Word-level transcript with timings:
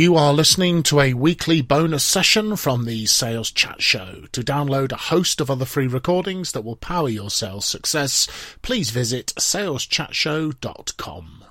You 0.00 0.16
are 0.16 0.32
listening 0.32 0.82
to 0.84 1.00
a 1.00 1.12
weekly 1.12 1.60
bonus 1.60 2.02
session 2.02 2.56
from 2.56 2.86
the 2.86 3.04
Sales 3.04 3.50
Chat 3.50 3.82
Show. 3.82 4.24
To 4.32 4.40
download 4.40 4.92
a 4.92 4.96
host 4.96 5.42
of 5.42 5.50
other 5.50 5.66
free 5.66 5.88
recordings 5.88 6.52
that 6.52 6.64
will 6.64 6.76
power 6.76 7.10
your 7.10 7.28
sales 7.28 7.66
success, 7.66 8.26
please 8.62 8.88
visit 8.88 9.34
saleschatshow.com. 9.38 11.44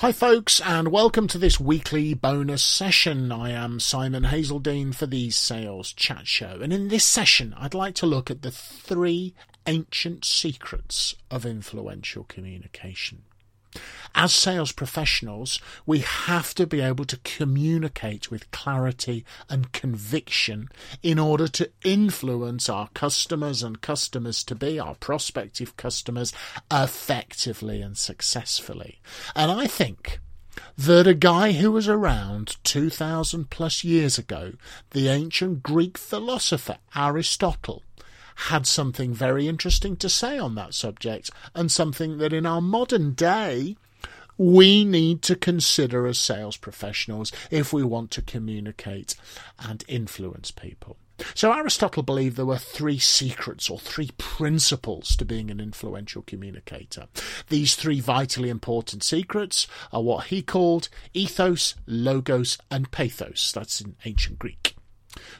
Hi, 0.00 0.12
folks, 0.12 0.60
and 0.60 0.92
welcome 0.92 1.26
to 1.26 1.38
this 1.38 1.58
weekly 1.58 2.14
bonus 2.14 2.62
session. 2.62 3.32
I 3.32 3.50
am 3.50 3.80
Simon 3.80 4.24
Hazeldine 4.24 4.94
for 4.94 5.06
the 5.06 5.30
Sales 5.30 5.92
Chat 5.92 6.26
Show, 6.26 6.60
and 6.62 6.72
in 6.72 6.88
this 6.88 7.04
session, 7.04 7.54
I'd 7.58 7.74
like 7.74 7.94
to 7.96 8.06
look 8.06 8.30
at 8.30 8.42
the 8.42 8.50
three 8.50 9.34
ancient 9.68 10.24
secrets 10.24 11.14
of 11.30 11.44
influential 11.44 12.24
communication. 12.24 13.22
As 14.14 14.32
sales 14.32 14.72
professionals, 14.72 15.60
we 15.84 15.98
have 15.98 16.54
to 16.54 16.66
be 16.66 16.80
able 16.80 17.04
to 17.04 17.18
communicate 17.18 18.30
with 18.30 18.50
clarity 18.50 19.26
and 19.50 19.70
conviction 19.72 20.70
in 21.02 21.18
order 21.18 21.46
to 21.48 21.70
influence 21.84 22.70
our 22.70 22.88
customers 22.94 23.62
and 23.62 23.82
customers 23.82 24.42
to 24.44 24.54
be 24.54 24.80
our 24.80 24.94
prospective 24.94 25.76
customers 25.76 26.32
effectively 26.72 27.82
and 27.82 27.98
successfully. 27.98 29.00
And 29.36 29.52
I 29.52 29.66
think 29.66 30.18
that 30.78 31.06
a 31.06 31.14
guy 31.14 31.52
who 31.52 31.70
was 31.70 31.88
around 31.88 32.56
2000 32.64 33.50
plus 33.50 33.84
years 33.84 34.16
ago, 34.16 34.54
the 34.92 35.08
ancient 35.08 35.62
Greek 35.62 35.98
philosopher 35.98 36.78
Aristotle, 36.96 37.82
had 38.42 38.66
something 38.66 39.12
very 39.12 39.48
interesting 39.48 39.96
to 39.96 40.08
say 40.08 40.38
on 40.38 40.54
that 40.54 40.72
subject, 40.72 41.30
and 41.54 41.72
something 41.72 42.18
that 42.18 42.32
in 42.32 42.46
our 42.46 42.60
modern 42.60 43.12
day 43.12 43.76
we 44.36 44.84
need 44.84 45.20
to 45.22 45.34
consider 45.34 46.06
as 46.06 46.16
sales 46.18 46.56
professionals 46.56 47.32
if 47.50 47.72
we 47.72 47.82
want 47.82 48.12
to 48.12 48.22
communicate 48.22 49.16
and 49.58 49.84
influence 49.88 50.52
people. 50.52 50.96
So 51.34 51.52
Aristotle 51.52 52.04
believed 52.04 52.36
there 52.36 52.46
were 52.46 52.56
three 52.56 53.00
secrets 53.00 53.68
or 53.68 53.80
three 53.80 54.10
principles 54.18 55.16
to 55.16 55.24
being 55.24 55.50
an 55.50 55.58
influential 55.58 56.22
communicator. 56.22 57.08
These 57.48 57.74
three 57.74 57.98
vitally 57.98 58.50
important 58.50 59.02
secrets 59.02 59.66
are 59.92 60.02
what 60.02 60.26
he 60.26 60.42
called 60.42 60.88
ethos, 61.12 61.74
logos, 61.88 62.56
and 62.70 62.92
pathos. 62.92 63.50
That's 63.50 63.80
in 63.80 63.96
ancient 64.04 64.38
Greek. 64.38 64.77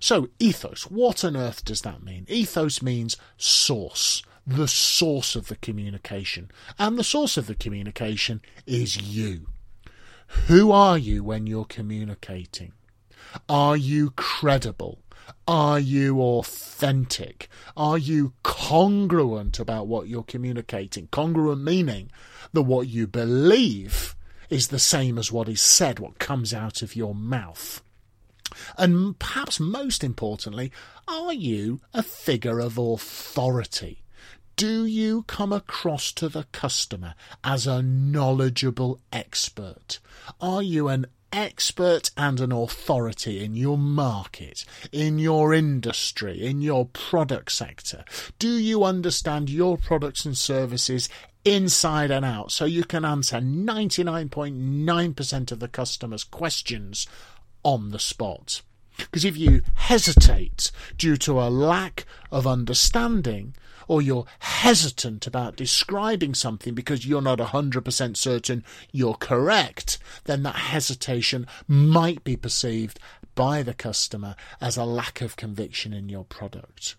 So, 0.00 0.28
ethos, 0.38 0.90
what 0.90 1.24
on 1.24 1.36
earth 1.36 1.64
does 1.64 1.82
that 1.82 2.02
mean? 2.02 2.26
Ethos 2.28 2.82
means 2.82 3.16
source, 3.36 4.22
the 4.46 4.68
source 4.68 5.36
of 5.36 5.48
the 5.48 5.56
communication. 5.56 6.50
And 6.78 6.98
the 6.98 7.04
source 7.04 7.36
of 7.36 7.46
the 7.46 7.54
communication 7.54 8.40
is 8.66 8.96
you. 8.96 9.48
Who 10.46 10.70
are 10.70 10.98
you 10.98 11.24
when 11.24 11.46
you're 11.46 11.64
communicating? 11.64 12.72
Are 13.48 13.76
you 13.76 14.10
credible? 14.10 15.00
Are 15.46 15.78
you 15.78 16.20
authentic? 16.20 17.48
Are 17.76 17.98
you 17.98 18.32
congruent 18.42 19.58
about 19.58 19.86
what 19.86 20.08
you're 20.08 20.22
communicating? 20.22 21.08
Congruent 21.08 21.62
meaning 21.62 22.10
that 22.52 22.62
what 22.62 22.88
you 22.88 23.06
believe 23.06 24.14
is 24.50 24.68
the 24.68 24.78
same 24.78 25.18
as 25.18 25.32
what 25.32 25.48
is 25.48 25.60
said, 25.60 25.98
what 25.98 26.18
comes 26.18 26.54
out 26.54 26.82
of 26.82 26.96
your 26.96 27.14
mouth. 27.14 27.82
And 28.76 29.18
perhaps 29.18 29.60
most 29.60 30.04
importantly, 30.04 30.72
are 31.06 31.32
you 31.32 31.80
a 31.92 32.02
figure 32.02 32.60
of 32.60 32.78
authority? 32.78 34.04
Do 34.56 34.84
you 34.84 35.22
come 35.22 35.52
across 35.52 36.10
to 36.12 36.28
the 36.28 36.44
customer 36.50 37.14
as 37.44 37.66
a 37.66 37.80
knowledgeable 37.80 39.00
expert? 39.12 40.00
Are 40.40 40.62
you 40.62 40.88
an 40.88 41.06
expert 41.32 42.10
and 42.16 42.40
an 42.40 42.50
authority 42.50 43.44
in 43.44 43.54
your 43.54 43.78
market, 43.78 44.64
in 44.90 45.20
your 45.20 45.54
industry, 45.54 46.44
in 46.44 46.60
your 46.60 46.86
product 46.86 47.52
sector? 47.52 48.04
Do 48.38 48.50
you 48.50 48.82
understand 48.84 49.48
your 49.48 49.76
products 49.76 50.24
and 50.24 50.36
services 50.36 51.08
inside 51.44 52.10
and 52.10 52.24
out 52.24 52.50
so 52.50 52.64
you 52.64 52.82
can 52.84 53.04
answer 53.04 53.38
99.9% 53.38 55.52
of 55.52 55.60
the 55.60 55.68
customer's 55.68 56.24
questions 56.24 57.06
on 57.68 57.90
the 57.90 57.98
spot. 57.98 58.62
Because 58.96 59.26
if 59.26 59.36
you 59.36 59.60
hesitate 59.74 60.72
due 60.96 61.18
to 61.18 61.38
a 61.38 61.50
lack 61.50 62.06
of 62.32 62.46
understanding, 62.46 63.54
or 63.86 64.00
you're 64.00 64.24
hesitant 64.38 65.26
about 65.26 65.56
describing 65.56 66.34
something 66.34 66.74
because 66.74 67.06
you're 67.06 67.20
not 67.20 67.38
100% 67.38 68.16
certain 68.16 68.64
you're 68.90 69.14
correct, 69.14 69.98
then 70.24 70.44
that 70.44 70.56
hesitation 70.56 71.46
might 71.66 72.24
be 72.24 72.36
perceived 72.36 72.98
by 73.34 73.62
the 73.62 73.74
customer 73.74 74.34
as 74.62 74.78
a 74.78 74.84
lack 74.84 75.20
of 75.20 75.36
conviction 75.36 75.92
in 75.92 76.08
your 76.08 76.24
product. 76.24 76.96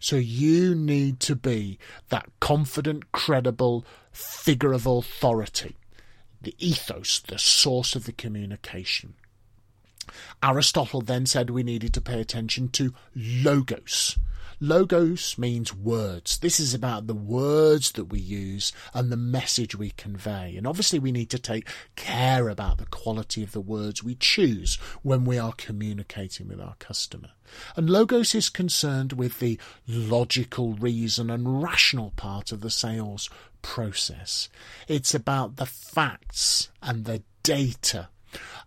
So 0.00 0.16
you 0.16 0.74
need 0.74 1.20
to 1.20 1.36
be 1.36 1.78
that 2.08 2.30
confident, 2.40 3.12
credible 3.12 3.84
figure 4.12 4.72
of 4.72 4.86
authority, 4.86 5.76
the 6.40 6.54
ethos, 6.58 7.20
the 7.20 7.38
source 7.38 7.94
of 7.94 8.06
the 8.06 8.12
communication. 8.12 9.14
Aristotle 10.46 11.00
then 11.00 11.26
said 11.26 11.50
we 11.50 11.64
needed 11.64 11.92
to 11.94 12.00
pay 12.00 12.20
attention 12.20 12.68
to 12.68 12.94
logos. 13.16 14.16
Logos 14.60 15.36
means 15.36 15.74
words. 15.74 16.38
This 16.38 16.60
is 16.60 16.72
about 16.72 17.08
the 17.08 17.14
words 17.14 17.90
that 17.92 18.04
we 18.06 18.20
use 18.20 18.72
and 18.94 19.10
the 19.10 19.16
message 19.16 19.74
we 19.74 19.90
convey. 19.90 20.54
And 20.56 20.64
obviously, 20.64 21.00
we 21.00 21.10
need 21.10 21.30
to 21.30 21.40
take 21.40 21.68
care 21.96 22.48
about 22.48 22.78
the 22.78 22.86
quality 22.86 23.42
of 23.42 23.50
the 23.50 23.60
words 23.60 24.04
we 24.04 24.14
choose 24.14 24.76
when 25.02 25.24
we 25.24 25.36
are 25.36 25.52
communicating 25.52 26.46
with 26.46 26.60
our 26.60 26.76
customer. 26.78 27.30
And 27.74 27.90
logos 27.90 28.32
is 28.32 28.48
concerned 28.48 29.14
with 29.14 29.40
the 29.40 29.58
logical 29.88 30.74
reason 30.74 31.28
and 31.28 31.60
rational 31.60 32.12
part 32.14 32.52
of 32.52 32.60
the 32.60 32.70
sales 32.70 33.28
process. 33.62 34.48
It's 34.86 35.12
about 35.12 35.56
the 35.56 35.66
facts 35.66 36.70
and 36.80 37.04
the 37.04 37.24
data 37.42 38.08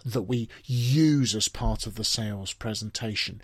that 0.06 0.24
we 0.24 0.50
use 0.66 1.36
as 1.36 1.48
part 1.48 1.86
of 1.88 1.96
the 1.96 2.04
sales 2.04 2.54
presentation. 2.54 3.42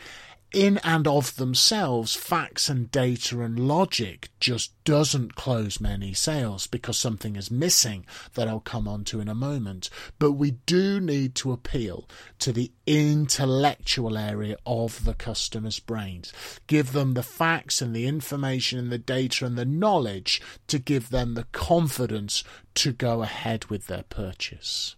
In 0.56 0.78
and 0.86 1.06
of 1.06 1.36
themselves, 1.36 2.16
facts 2.16 2.70
and 2.70 2.90
data 2.90 3.42
and 3.42 3.60
logic 3.60 4.30
just 4.40 4.72
doesn't 4.86 5.36
close 5.36 5.82
many 5.82 6.14
sales 6.14 6.66
because 6.66 6.98
something 6.98 7.36
is 7.36 7.52
missing 7.52 8.06
that 8.36 8.48
I'll 8.48 8.62
come 8.62 8.88
on 8.88 9.04
to 9.06 9.20
in 9.20 9.28
a 9.28 9.36
moment. 9.36 9.90
But 10.18 10.32
we 10.34 10.52
do 10.52 11.02
need 11.02 11.36
to 11.36 11.52
appeal 11.52 12.08
to 12.40 12.54
the 12.54 12.72
intellectual 12.88 14.18
area 14.18 14.56
of 14.66 15.04
the 15.04 15.16
customer's 15.16 15.80
brains. 15.82 16.32
Give 16.68 16.94
them 16.94 17.16
the 17.16 17.24
facts 17.24 17.82
and 17.82 17.94
the 17.94 18.08
information 18.08 18.80
and 18.80 18.92
the 18.92 18.98
data 18.98 19.46
and 19.46 19.58
the 19.58 19.66
knowledge 19.66 20.42
to 20.68 20.80
give 20.80 21.10
them 21.10 21.34
the 21.34 21.48
confidence 21.52 22.46
to 22.76 22.94
go 22.94 23.24
ahead 23.24 23.66
with 23.66 23.88
their 23.88 24.04
purchase. 24.04 24.96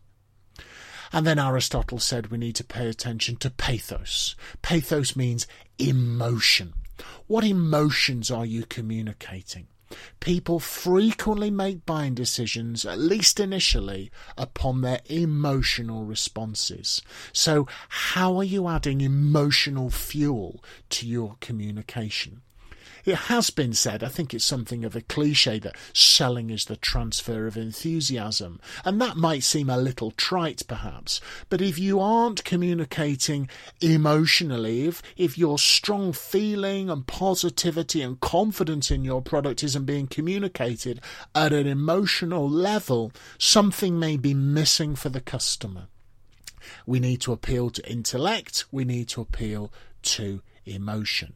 And 1.12 1.26
then 1.26 1.40
Aristotle 1.40 2.00
said 2.00 2.28
we 2.28 2.38
need 2.38 2.56
to 2.56 2.64
pay 2.64 2.88
attention 2.88 3.38
to 3.38 3.50
pathos. 3.50 4.36
Pathos 4.62 5.16
means 5.16 5.48
emotion. 5.78 6.74
What 7.28 7.44
emotions 7.44 8.32
are 8.32 8.46
you 8.46 8.66
communicating? 8.66 9.68
People 10.20 10.60
frequently 10.60 11.50
make 11.50 11.86
buying 11.86 12.14
decisions, 12.14 12.86
at 12.86 13.00
least 13.00 13.40
initially, 13.40 14.12
upon 14.38 14.82
their 14.82 15.00
emotional 15.06 16.04
responses. 16.04 17.02
So, 17.32 17.68
how 17.88 18.36
are 18.38 18.44
you 18.44 18.68
adding 18.68 19.00
emotional 19.00 19.90
fuel 19.90 20.62
to 20.90 21.08
your 21.08 21.38
communication? 21.40 22.42
It 23.08 23.16
has 23.30 23.52
been 23.52 23.72
said, 23.72 24.04
I 24.04 24.10
think 24.10 24.34
it's 24.34 24.44
something 24.44 24.84
of 24.84 24.94
a 24.94 25.00
cliche, 25.00 25.60
that 25.60 25.78
selling 25.94 26.50
is 26.50 26.66
the 26.66 26.76
transfer 26.76 27.48
of 27.48 27.56
enthusiasm. 27.56 28.60
And 28.84 29.00
that 29.00 29.16
might 29.16 29.44
seem 29.44 29.70
a 29.70 29.78
little 29.78 30.12
trite, 30.12 30.64
perhaps. 30.68 31.22
But 31.48 31.62
if 31.62 31.80
you 31.80 32.02
aren't 32.02 32.44
communicating 32.44 33.50
emotionally, 33.80 34.88
if, 34.88 35.02
if 35.16 35.38
your 35.38 35.58
strong 35.58 36.12
feeling 36.12 36.90
and 36.90 37.08
positivity 37.08 38.02
and 38.02 38.20
confidence 38.20 38.92
in 38.92 39.06
your 39.06 39.22
product 39.22 39.64
isn't 39.64 39.86
being 39.86 40.08
communicated 40.08 41.00
at 41.34 41.54
an 41.54 41.66
emotional 41.66 42.50
level, 42.50 43.14
something 43.38 43.98
may 43.98 44.18
be 44.18 44.34
missing 44.34 44.98
for 44.98 45.08
the 45.08 45.22
customer. 45.22 45.88
We 46.86 47.00
need 47.00 47.22
to 47.22 47.32
appeal 47.32 47.70
to 47.70 47.90
intellect, 47.90 48.66
we 48.70 48.84
need 48.84 49.08
to 49.10 49.22
appeal 49.22 49.72
to 50.02 50.42
emotion. 50.66 51.36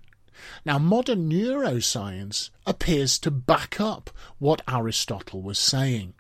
Now, 0.66 0.80
modern 0.80 1.30
neuroscience 1.30 2.50
appears 2.66 3.20
to 3.20 3.32
back 3.32 3.80
up 3.80 4.10
what 4.40 4.62
Aristotle 4.68 5.42
was 5.42 5.60
saying. 5.60 6.14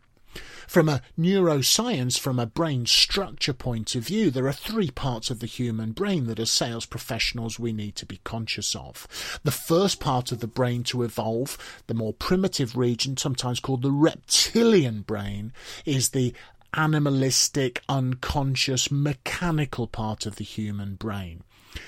From 0.67 0.87
a 0.87 1.01
neuroscience, 1.19 2.17
from 2.17 2.39
a 2.39 2.45
brain 2.45 2.85
structure 2.85 3.51
point 3.51 3.93
of 3.93 4.03
view, 4.03 4.31
there 4.31 4.47
are 4.47 4.53
three 4.53 4.89
parts 4.89 5.29
of 5.29 5.41
the 5.41 5.45
human 5.45 5.91
brain 5.91 6.27
that 6.27 6.39
as 6.39 6.49
sales 6.49 6.85
professionals 6.85 7.59
we 7.59 7.73
need 7.73 7.97
to 7.97 8.05
be 8.05 8.21
conscious 8.23 8.73
of. 8.73 9.05
The 9.43 9.51
first 9.51 9.99
part 9.99 10.31
of 10.31 10.39
the 10.39 10.47
brain 10.47 10.83
to 10.85 11.03
evolve, 11.03 11.57
the 11.87 11.93
more 11.93 12.13
primitive 12.13 12.77
region, 12.77 13.17
sometimes 13.17 13.59
called 13.59 13.81
the 13.81 13.91
reptilian 13.91 15.01
brain, 15.01 15.51
is 15.83 16.11
the 16.11 16.33
animalistic, 16.73 17.81
unconscious, 17.89 18.89
mechanical 18.89 19.87
part 19.87 20.25
of 20.25 20.37
the 20.37 20.45
human 20.45 20.95
brain. 20.95 21.43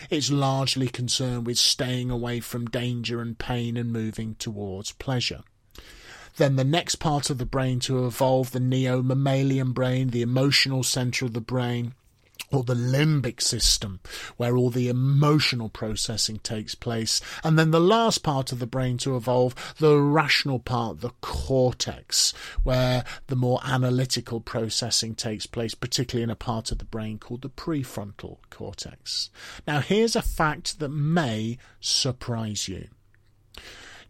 It's 0.10 0.32
largely 0.32 0.88
concerned 0.88 1.46
with 1.46 1.58
staying 1.58 2.10
away 2.10 2.40
from 2.40 2.68
danger 2.68 3.22
and 3.22 3.38
pain 3.38 3.78
and 3.78 3.92
moving 3.92 4.36
towards 4.36 4.92
pleasure. 4.94 5.44
Then 6.38 6.56
the 6.56 6.64
next 6.64 6.96
part 6.96 7.30
of 7.30 7.38
the 7.38 7.46
brain 7.46 7.80
to 7.82 8.06
evolve, 8.06 8.52
the 8.52 8.60
neo 8.60 9.04
mammalian 9.04 9.72
brain, 9.72 10.10
the 10.10 10.22
emotional 10.22 10.84
center 10.84 11.26
of 11.26 11.34
the 11.34 11.42
brain, 11.42 11.94
or 12.54 12.64
the 12.64 12.74
limbic 12.74 13.42
system, 13.42 14.00
where 14.38 14.56
all 14.56 14.70
the 14.70 14.88
emotional 14.88 15.70
processing 15.70 16.40
takes 16.40 16.76
place. 16.76 17.22
And 17.44 17.58
then 17.58 17.72
the 17.72 17.80
last 17.80 18.24
part 18.24 18.52
of 18.52 18.60
the 18.60 18.68
brain 18.68 18.98
to 19.00 19.16
evolve, 19.16 19.76
the 19.78 19.98
rational 19.98 20.60
part, 20.60 21.02
the 21.02 21.12
cortex, 21.22 22.34
where 22.64 23.04
the 23.28 23.36
more 23.36 23.60
analytical 23.64 24.40
processing 24.40 25.16
takes 25.16 25.46
place, 25.46 25.76
particularly 25.76 26.24
in 26.24 26.30
a 26.30 26.36
part 26.36 26.72
of 26.72 26.78
the 26.78 26.86
brain 26.86 27.18
called 27.18 27.42
the 27.42 27.50
prefrontal 27.50 28.38
cortex. 28.50 29.30
Now, 29.68 29.80
here's 29.80 30.16
a 30.16 30.22
fact 30.22 30.80
that 30.80 30.90
may 30.90 31.58
surprise 31.80 32.68
you. 32.68 32.88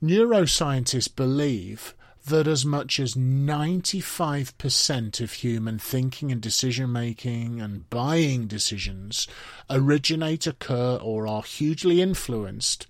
Neuroscientists 0.01 1.15
believe 1.15 1.95
that 2.25 2.47
as 2.47 2.65
much 2.65 2.99
as 2.99 3.15
95% 3.15 5.21
of 5.21 5.33
human 5.33 5.77
thinking 5.77 6.31
and 6.31 6.41
decision 6.41 6.91
making 6.91 7.61
and 7.61 7.89
buying 7.89 8.47
decisions 8.47 9.27
originate, 9.69 10.47
occur, 10.47 10.97
or 11.01 11.27
are 11.27 11.43
hugely 11.43 12.01
influenced 12.01 12.87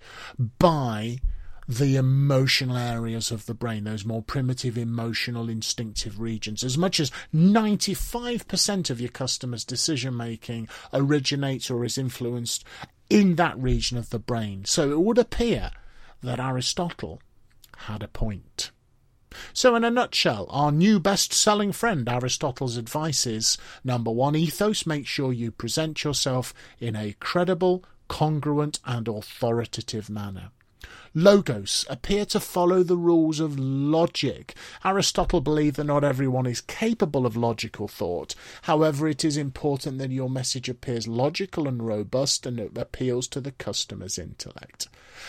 by 0.58 1.18
the 1.66 1.96
emotional 1.96 2.76
areas 2.76 3.30
of 3.30 3.46
the 3.46 3.54
brain, 3.54 3.84
those 3.84 4.04
more 4.04 4.22
primitive 4.22 4.76
emotional 4.76 5.48
instinctive 5.48 6.20
regions. 6.20 6.62
As 6.62 6.76
much 6.76 7.00
as 7.00 7.10
95% 7.34 8.90
of 8.90 9.00
your 9.00 9.10
customers' 9.10 9.64
decision 9.64 10.16
making 10.16 10.68
originates 10.92 11.70
or 11.70 11.84
is 11.84 11.98
influenced 11.98 12.64
in 13.08 13.36
that 13.36 13.58
region 13.58 13.96
of 13.96 14.10
the 14.10 14.18
brain. 14.18 14.64
So 14.64 14.92
it 14.92 15.00
would 15.00 15.18
appear 15.18 15.70
that 16.22 16.40
Aristotle 16.40 17.20
had 17.76 18.02
a 18.02 18.08
point. 18.08 18.53
So, 19.56 19.76
in 19.76 19.84
a 19.84 19.90
nutshell, 19.90 20.48
our 20.50 20.72
new 20.72 20.98
best 20.98 21.32
selling 21.32 21.70
friend 21.70 22.08
Aristotle's 22.08 22.76
advice 22.76 23.24
is 23.24 23.56
number 23.84 24.10
one, 24.10 24.34
ethos, 24.34 24.84
make 24.84 25.06
sure 25.06 25.32
you 25.32 25.52
present 25.52 26.02
yourself 26.02 26.52
in 26.80 26.96
a 26.96 27.14
credible, 27.20 27.84
congruent, 28.08 28.80
and 28.84 29.06
authoritative 29.06 30.10
manner. 30.10 30.50
Logos 31.14 31.86
appear 31.88 32.24
to 32.26 32.40
follow 32.40 32.82
the 32.82 32.96
rules 32.96 33.38
of 33.38 33.58
logic. 33.58 34.54
Aristotle 34.84 35.40
believed 35.40 35.76
that 35.76 35.84
not 35.84 36.02
everyone 36.02 36.46
is 36.46 36.60
capable 36.60 37.24
of 37.24 37.36
logical 37.36 37.86
thought. 37.86 38.34
However, 38.62 39.06
it 39.06 39.24
is 39.24 39.36
important 39.36 39.98
that 39.98 40.10
your 40.10 40.28
message 40.28 40.68
appears 40.68 41.06
logical 41.06 41.68
and 41.68 41.86
robust 41.86 42.46
and 42.46 42.58
it 42.58 42.76
appeals 42.76 43.28
to 43.28 43.40
the 43.40 43.52
customer's 43.52 44.18
intellect. 44.18 44.88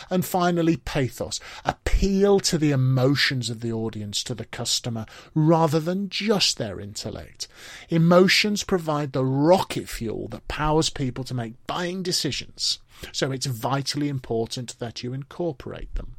And 0.10 0.26
finally, 0.26 0.78
pathos. 0.78 1.40
Appeal 1.64 2.40
to 2.42 2.58
the 2.58 2.72
emotions 2.72 3.50
of 3.50 3.62
the 3.62 3.72
audience, 3.72 4.24
to 4.24 4.34
the 4.34 4.46
customer, 4.46 5.06
rather 5.34 5.80
than 5.80 6.10
just 6.10 6.58
their 6.58 6.80
intellect. 6.80 7.48
Emotions 7.90 8.64
provide 8.64 9.14
the 9.14 9.24
rocket 9.24 9.88
fuel 9.88 10.28
that 10.30 10.48
powers 10.48 10.90
people 10.90 11.24
to 11.26 11.34
make 11.34 11.68
buying 11.68 12.02
decisions. 12.02 12.80
So 13.12 13.32
it's 13.32 13.46
vitally 13.46 14.10
important 14.10 14.78
that 14.80 15.04
you 15.04 15.14
incorporate 15.14 15.94
them. 15.96 16.16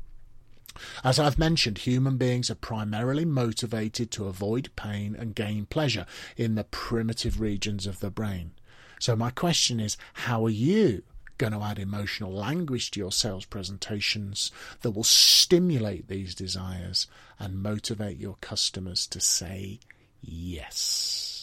As 1.03 1.19
I've 1.19 1.39
mentioned, 1.39 1.79
human 1.79 2.17
beings 2.17 2.51
are 2.51 2.57
primarily 2.57 3.25
motivated 3.25 4.11
to 4.13 4.27
avoid 4.27 4.71
pain 4.77 5.17
and 5.19 5.35
gain 5.35 5.67
pleasure 5.67 6.07
in 6.37 6.55
the 6.55 6.65
primitive 6.65 7.41
regions 7.41 7.87
of 7.87 8.01
the 8.01 8.11
brain. 8.11 8.53
So, 8.99 9.17
my 9.17 9.31
question 9.31 9.81
is 9.81 9.97
how 10.13 10.45
are 10.45 10.51
you 10.51 11.03
going 11.39 11.53
to 11.53 11.63
add 11.63 11.79
emotional 11.79 12.33
language 12.33 12.91
to 12.91 13.01
your 13.01 13.13
sales 13.13 13.45
presentations 13.45 14.51
that 14.81 14.93
will 14.93 15.05
stimulate 15.05 16.09
these 16.09 16.35
desires 16.35 17.07
and 17.39 17.63
motivate 17.63 18.19
your 18.19 18.37
customers 18.41 19.07
to 19.09 19.21
say 19.21 19.81
yes? 20.23 21.36